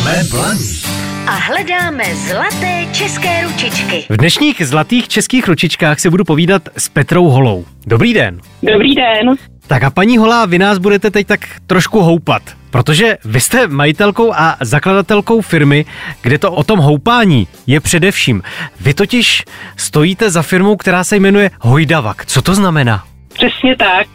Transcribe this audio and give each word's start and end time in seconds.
Jsme 0.00 0.24
blaní. 0.30 0.80
A 1.26 1.30
hledáme 1.30 2.04
zlaté 2.14 2.86
české 2.92 3.42
ručičky. 3.44 4.04
V 4.08 4.16
dnešních 4.16 4.66
zlatých 4.66 5.08
českých 5.08 5.48
ručičkách 5.48 6.00
se 6.00 6.10
budu 6.10 6.24
povídat 6.24 6.68
s 6.76 6.88
Petrou 6.88 7.24
Holou. 7.28 7.64
Dobrý 7.86 8.14
den. 8.14 8.40
Dobrý 8.62 8.94
den. 8.94 9.36
Tak 9.66 9.82
a 9.82 9.90
paní 9.90 10.18
Holá, 10.18 10.46
vy 10.46 10.58
nás 10.58 10.78
budete 10.78 11.10
teď 11.10 11.26
tak 11.26 11.40
trošku 11.66 12.00
houpat, 12.00 12.42
protože 12.70 13.18
vy 13.24 13.40
jste 13.40 13.66
majitelkou 13.66 14.32
a 14.34 14.56
zakladatelkou 14.60 15.40
firmy, 15.40 15.84
kde 16.22 16.38
to 16.38 16.52
o 16.52 16.64
tom 16.64 16.78
houpání 16.78 17.48
je 17.66 17.80
především. 17.80 18.42
Vy 18.80 18.94
totiž 18.94 19.44
stojíte 19.76 20.30
za 20.30 20.42
firmou, 20.42 20.76
která 20.76 21.04
se 21.04 21.16
jmenuje 21.16 21.50
Hojdavak. 21.60 22.26
Co 22.26 22.42
to 22.42 22.54
znamená? 22.54 23.04
Přesně 23.40 23.76
tak. 23.76 24.06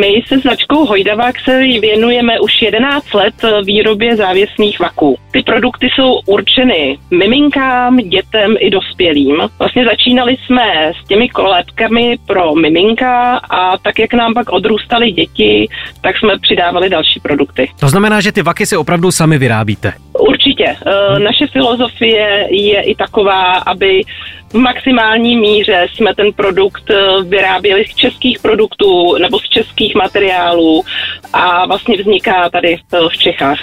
My 0.00 0.22
se 0.26 0.38
značkou 0.38 0.86
Hojdavák 0.86 1.40
se 1.40 1.58
věnujeme 1.58 2.40
už 2.40 2.62
11 2.62 3.14
let 3.14 3.34
výrobě 3.64 4.16
závěsných 4.16 4.80
vaků. 4.80 5.18
Ty 5.30 5.42
produkty 5.42 5.88
jsou 5.94 6.20
určeny 6.26 6.98
miminkám, 7.10 7.96
dětem 7.96 8.56
i 8.58 8.70
dospělým. 8.70 9.36
Vlastně 9.58 9.84
začínali 9.84 10.36
jsme 10.36 10.92
s 11.02 11.08
těmi 11.08 11.28
kolébkami 11.28 12.18
pro 12.26 12.54
miminka 12.54 13.36
a 13.36 13.78
tak, 13.78 13.98
jak 13.98 14.14
nám 14.14 14.34
pak 14.34 14.52
odrůstaly 14.52 15.12
děti, 15.12 15.68
tak 16.00 16.18
jsme 16.18 16.38
přidávali 16.38 16.90
další 16.90 17.20
produkty. 17.20 17.70
To 17.80 17.88
znamená, 17.88 18.20
že 18.20 18.32
ty 18.32 18.42
vaky 18.42 18.66
si 18.66 18.76
opravdu 18.76 19.10
sami 19.10 19.38
vyrábíte. 19.38 19.92
Určitě. 20.18 20.76
Naše 21.18 21.46
filozofie 21.46 22.46
je 22.50 22.82
i 22.82 22.94
taková, 22.94 23.52
aby 23.52 24.02
v 24.50 24.54
maximální 24.54 25.36
míře 25.36 25.86
jsme 25.94 26.14
ten 26.14 26.32
produkt 26.32 26.90
vyráběli 27.24 27.84
z 27.84 27.94
českých 27.94 28.38
produktů 28.38 29.16
nebo 29.18 29.38
z 29.38 29.48
českých 29.48 29.94
materiálů 29.94 30.84
a 31.32 31.66
vlastně 31.66 31.96
vzniká 31.96 32.50
tady 32.50 32.78
v 33.08 33.18
Čechách. 33.18 33.58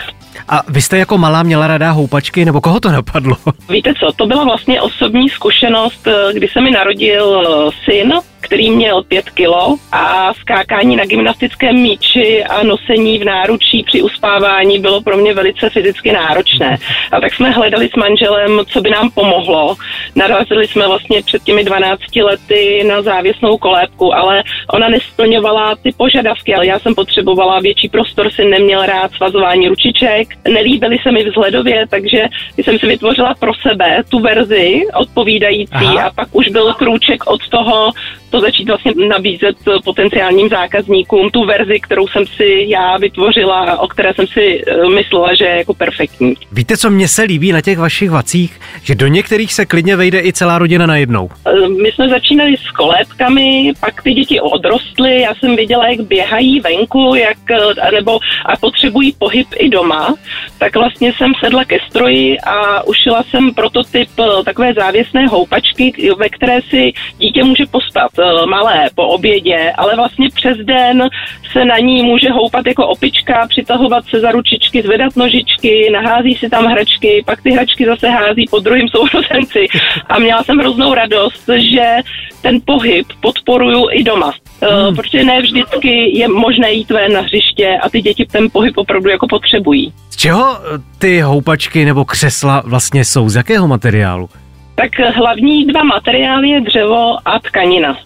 A 0.49 0.61
vy 0.69 0.81
jste 0.81 0.97
jako 0.97 1.17
malá 1.17 1.43
měla 1.43 1.67
radá 1.67 1.91
houpačky, 1.91 2.45
nebo 2.45 2.61
koho 2.61 2.79
to 2.79 2.91
napadlo? 2.91 3.35
Víte 3.69 3.93
co, 3.99 4.11
to 4.15 4.25
byla 4.25 4.43
vlastně 4.43 4.81
osobní 4.81 5.29
zkušenost, 5.29 6.07
kdy 6.33 6.47
se 6.47 6.61
mi 6.61 6.71
narodil 6.71 7.43
syn, 7.85 8.13
který 8.45 8.71
měl 8.71 9.03
pět 9.03 9.29
kilo 9.29 9.75
a 9.91 10.33
skákání 10.33 10.95
na 10.95 11.05
gymnastickém 11.05 11.75
míči 11.75 12.43
a 12.43 12.63
nosení 12.63 13.19
v 13.19 13.25
náručí 13.25 13.83
při 13.83 14.01
uspávání 14.01 14.79
bylo 14.79 15.01
pro 15.01 15.17
mě 15.17 15.33
velice 15.33 15.69
fyzicky 15.69 16.11
náročné. 16.11 16.77
A 17.11 17.21
tak 17.21 17.33
jsme 17.33 17.49
hledali 17.49 17.89
s 17.89 17.95
manželem, 17.95 18.61
co 18.67 18.81
by 18.81 18.89
nám 18.89 19.09
pomohlo. 19.09 19.75
Narazili 20.15 20.67
jsme 20.67 20.87
vlastně 20.87 21.21
před 21.21 21.43
těmi 21.43 21.63
12 21.63 22.01
lety 22.23 22.83
na 22.87 23.01
závěsnou 23.01 23.57
kolébku, 23.57 24.15
ale 24.15 24.43
ona 24.73 24.89
nesplňovala 24.89 25.75
ty 25.75 25.91
požadavky, 25.97 26.55
ale 26.55 26.65
já 26.65 26.79
jsem 26.79 26.95
potřebovala 26.95 27.59
větší 27.59 27.89
prostor, 27.89 28.31
si 28.31 28.45
neměl 28.45 28.85
rád 28.85 29.11
svazování 29.11 29.67
ručiček, 29.67 30.27
nelíbily 30.47 30.97
se 31.03 31.11
mi 31.11 31.29
vzhledově, 31.29 31.87
takže 31.89 32.25
jsem 32.57 32.79
si 32.79 32.87
vytvořila 32.87 33.33
pro 33.39 33.51
sebe 33.67 34.03
tu 34.09 34.19
verzi 34.19 34.81
odpovídající 34.93 35.73
Aha. 35.73 36.03
a 36.03 36.11
pak 36.11 36.27
už 36.31 36.49
byl 36.49 36.73
krůček 36.73 37.27
od 37.27 37.49
toho 37.49 37.91
to 38.35 38.41
začít 38.41 38.67
vlastně 38.67 38.91
nabízet 39.07 39.55
potenciálním 39.83 40.49
zákazníkům 40.49 41.29
tu 41.29 41.45
verzi, 41.45 41.79
kterou 41.79 42.07
jsem 42.07 42.25
si 42.25 42.65
já 42.67 42.97
vytvořila 42.97 43.79
o 43.79 43.87
které 43.87 44.13
jsem 44.13 44.27
si 44.27 44.61
eh, 44.67 44.89
myslela, 44.89 45.35
že 45.35 45.45
je 45.45 45.57
jako 45.57 45.73
perfektní. 45.73 46.33
Víte, 46.51 46.77
co 46.77 46.89
mně 46.89 47.07
se 47.07 47.23
líbí 47.23 47.51
na 47.51 47.61
těch 47.61 47.77
vašich 47.77 48.09
vacích? 48.11 48.59
Že 48.83 48.95
do 48.95 49.07
některých 49.07 49.53
se 49.53 49.65
klidně 49.65 49.95
vejde 49.95 50.19
i 50.19 50.33
celá 50.33 50.57
rodina 50.57 50.85
najednou. 50.85 51.29
Eh, 51.47 51.69
my 51.69 51.91
jsme 51.91 52.09
začínali 52.09 52.57
s 52.57 52.71
kolébkami, 52.71 53.73
pak 53.79 54.03
ty 54.03 54.13
děti 54.13 54.39
odrostly, 54.39 55.21
já 55.21 55.35
jsem 55.35 55.55
viděla, 55.55 55.87
jak 55.87 56.01
běhají 56.01 56.59
venku, 56.59 57.15
jak, 57.15 57.37
eh, 57.51 57.91
nebo 57.91 58.19
a 58.45 58.57
potřebují 58.57 59.15
pohyb 59.19 59.47
i 59.57 59.69
doma, 59.69 60.15
tak 60.59 60.75
vlastně 60.75 61.13
jsem 61.17 61.33
sedla 61.39 61.65
ke 61.65 61.77
stroji 61.89 62.39
a 62.39 62.83
ušila 62.83 63.23
jsem 63.23 63.53
prototyp 63.53 64.09
takové 64.45 64.73
závěsné 64.73 65.27
houpačky, 65.27 65.93
ve 66.17 66.29
které 66.29 66.61
si 66.61 66.93
dítě 67.17 67.43
může 67.43 67.65
pospat 67.65 68.11
Eh, 68.24 68.24
malé 68.45 68.89
po 68.95 69.07
obědě, 69.07 69.71
ale 69.77 69.95
vlastně 69.95 70.29
přes 70.35 70.57
den 70.57 71.09
se 71.51 71.65
na 71.65 71.79
ní 71.79 72.03
může 72.03 72.31
houpat 72.31 72.67
jako 72.67 72.87
opička, 72.87 73.47
přitahovat 73.47 74.05
se 74.05 74.19
za 74.19 74.31
ručičky, 74.31 74.81
zvedat 74.81 75.15
nožičky, 75.15 75.89
nahází 75.93 76.35
si 76.35 76.49
tam 76.49 76.65
hračky, 76.65 77.23
pak 77.25 77.41
ty 77.41 77.51
hračky 77.51 77.85
zase 77.85 78.09
hází 78.09 78.45
po 78.49 78.59
druhým 78.59 78.87
sourozenci. 78.95 79.65
A 80.07 80.19
měla 80.19 80.43
jsem 80.43 80.57
hroznou 80.57 80.93
radost, 80.93 81.49
že 81.57 81.97
ten 82.41 82.59
pohyb 82.65 83.07
podporuju 83.21 83.87
i 83.91 84.03
doma. 84.03 84.33
Eh, 84.61 84.67
hmm. 84.67 84.95
Protože 84.95 85.23
ne 85.23 85.41
vždycky 85.41 86.17
je 86.19 86.27
možné 86.27 86.71
jít 86.71 86.91
ven 86.91 87.13
na 87.13 87.21
hřiště 87.21 87.77
a 87.81 87.89
ty 87.89 88.01
děti 88.01 88.25
ten 88.25 88.47
pohyb 88.51 88.77
opravdu 88.77 89.09
jako 89.09 89.27
potřebují. 89.27 89.93
Z 90.09 90.15
čeho 90.15 90.59
ty 90.97 91.21
houpačky 91.21 91.85
nebo 91.85 92.05
křesla 92.05 92.63
vlastně 92.65 93.05
jsou? 93.05 93.29
Z 93.29 93.35
jakého 93.35 93.67
materiálu? 93.67 94.29
Tak 94.75 94.99
hlavní 95.15 95.65
dva 95.65 95.83
materiály 95.83 96.49
je 96.49 96.61
dřevo 96.61 97.17
a 97.25 97.39
tkanina. 97.39 97.97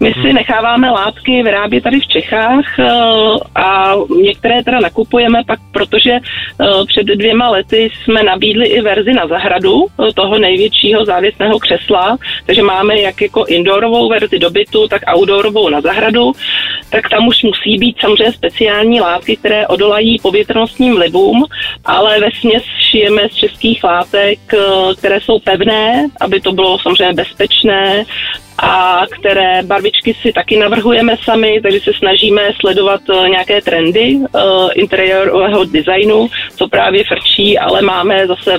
My 0.00 0.12
si 0.12 0.20
hmm. 0.20 0.34
necháváme 0.34 0.90
látky 0.90 1.42
vyrábět 1.42 1.80
tady 1.84 2.00
v 2.00 2.06
Čechách 2.06 2.78
eh, 2.78 2.84
a 3.54 3.94
některé 4.22 4.64
teda 4.64 4.80
nakupujeme 4.80 5.44
pak, 5.46 5.58
protože 5.72 6.12
eh, 6.12 6.66
před 6.86 7.06
dvěma 7.06 7.48
lety 7.48 7.90
jsme 8.04 8.22
nabídli 8.22 8.66
i 8.66 8.80
verzi 8.80 9.12
na 9.12 9.26
zahradu 9.26 9.86
eh, 9.86 10.12
toho 10.12 10.38
největšího 10.38 11.04
závěsného 11.04 11.58
křesla, 11.58 12.16
takže 12.46 12.62
máme 12.62 13.00
jak 13.00 13.20
jako 13.20 13.44
indoorovou 13.44 14.08
verzi 14.08 14.38
do 14.38 14.50
bytu, 14.50 14.88
tak 14.88 15.02
outdoorovou 15.16 15.68
na 15.68 15.80
zahradu, 15.80 16.32
tak 16.90 17.08
tam 17.08 17.26
už 17.26 17.42
musí 17.42 17.78
být 17.78 17.96
samozřejmě 18.00 18.32
speciální 18.32 19.00
látky, 19.00 19.36
které 19.36 19.66
odolají 19.66 20.18
povětrnostním 20.18 20.94
vlivům, 20.94 21.44
ale 21.84 22.20
ve 22.20 22.28
směs 22.40 22.62
šijeme 22.90 23.28
z 23.28 23.34
českých 23.34 23.84
látek, 23.84 24.38
které 24.98 25.20
jsou 25.20 25.38
pevné, 25.38 26.08
aby 26.20 26.40
to 26.40 26.52
bylo 26.52 26.78
samozřejmě 26.78 27.14
bezpečné 27.14 28.04
a 28.58 29.02
které 29.10 29.62
barvičky 29.62 30.14
si 30.14 30.32
taky 30.32 30.56
navrhujeme 30.56 31.16
sami, 31.24 31.60
takže 31.62 31.80
se 31.80 31.92
snažíme 31.92 32.50
sledovat 32.60 33.00
eh, 33.10 33.28
nějaké 33.28 33.62
trendy 33.62 34.14
uh, 34.16 34.70
interiérového 34.74 35.64
designu, 35.64 36.28
co 36.56 36.68
právě 36.68 37.04
frčí, 37.04 37.58
ale 37.58 37.82
máme 37.82 38.26
zase 38.26 38.58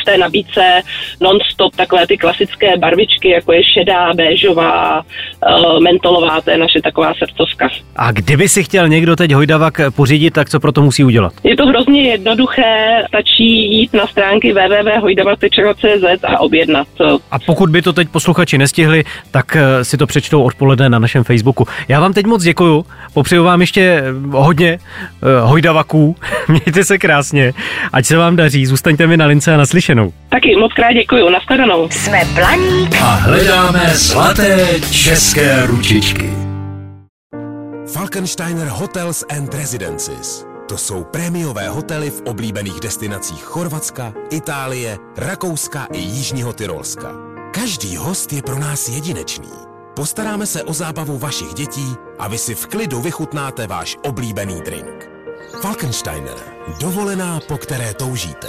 v 0.00 0.04
té 0.04 0.18
nabídce 0.18 0.82
non-stop 1.20 1.76
takové 1.76 2.06
ty 2.06 2.16
klasické 2.16 2.76
barvičky, 2.76 3.30
jako 3.30 3.52
je 3.52 3.62
šedá, 3.64 4.12
béžová, 4.14 5.02
eh, 5.02 5.80
mentolová, 5.80 6.40
to 6.40 6.50
je 6.50 6.58
naše 6.58 6.80
taková 6.82 7.14
srdcovka. 7.14 7.68
A 7.96 8.12
kdyby 8.12 8.48
si 8.48 8.64
chtěl 8.64 8.88
někdo 8.88 9.16
teď 9.16 9.32
hojdavak 9.32 9.80
pořídit, 9.96 10.30
tak 10.30 10.50
co 10.50 10.60
pro 10.60 10.72
to 10.72 10.82
musí 10.82 11.04
udělat? 11.04 11.32
Je 11.44 11.56
to 11.56 11.66
hrozně 11.66 12.02
jednoduché, 12.02 13.04
stačí 13.08 13.78
jít 13.78 13.92
na 13.94 14.06
stránky 14.06 14.52
www.hojdavak.cz 14.52 16.24
a 16.24 16.38
objednat. 16.40 16.86
A 17.30 17.38
pokud 17.38 17.70
by 17.70 17.82
to 17.82 17.92
teď 17.92 18.08
posluchači 18.08 18.58
nestihli, 18.58 19.04
tak 19.30 19.56
eh, 19.56 19.84
si 19.84 19.96
to 19.96 20.06
přečtou 20.06 20.42
odpoledne 20.42 20.88
na 20.88 20.98
našem 20.98 21.24
Facebooku. 21.24 21.66
Já 21.88 22.00
vám 22.00 22.12
teď 22.12 22.26
moc 22.26 22.42
děkuju, 22.42 22.86
popřeju 23.14 23.44
vám 23.44 23.60
ještě 23.60 23.80
eh, 23.80 24.02
hodně 24.30 24.78
hojdavaků, 25.42 26.16
mějte 26.48 26.84
se 26.84 26.98
krásně, 26.98 27.52
ať 27.92 28.04
se 28.04 28.16
vám 28.16 28.36
daří, 28.36 28.66
zůstaňte 28.66 29.06
mi 29.06 29.16
na 29.16 29.26
lince 29.26 29.41
a 29.50 29.56
naslyšenou. 29.56 30.12
Taky 30.28 30.56
moc 30.56 30.72
krát 30.72 30.92
děkuju, 30.92 31.30
nashledanou. 31.30 31.88
Jsme 31.90 32.24
Blaník 32.34 32.94
a 33.02 33.14
hledáme 33.14 33.90
zlaté 33.94 34.80
české 34.90 35.66
ručičky. 35.66 36.30
Falkensteiner 37.92 38.68
Hotels 38.68 39.24
and 39.38 39.54
Residences. 39.54 40.46
To 40.68 40.78
jsou 40.78 41.04
prémiové 41.04 41.68
hotely 41.68 42.10
v 42.10 42.22
oblíbených 42.26 42.80
destinacích 42.80 43.42
Chorvatska, 43.42 44.12
Itálie, 44.30 44.98
Rakouska 45.16 45.86
i 45.92 45.98
Jižního 45.98 46.52
Tyrolska. 46.52 47.12
Každý 47.54 47.96
host 47.96 48.32
je 48.32 48.42
pro 48.42 48.58
nás 48.58 48.88
jedinečný. 48.88 49.48
Postaráme 49.96 50.46
se 50.46 50.62
o 50.62 50.72
zábavu 50.72 51.18
vašich 51.18 51.54
dětí 51.54 51.94
a 52.18 52.28
vy 52.28 52.38
si 52.38 52.54
v 52.54 52.66
klidu 52.66 53.00
vychutnáte 53.00 53.66
váš 53.66 53.96
oblíbený 54.02 54.60
drink. 54.64 55.10
Falkensteiner. 55.62 56.36
Dovolená, 56.80 57.40
po 57.48 57.58
které 57.58 57.94
toužíte. 57.94 58.48